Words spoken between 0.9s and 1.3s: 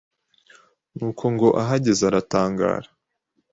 nuko